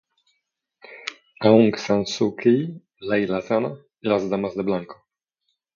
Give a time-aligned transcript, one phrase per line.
[1.45, 2.55] Aung San Suu Kyi,
[3.09, 3.71] Leyla Zana
[4.07, 4.97] i Las Damas de Blanco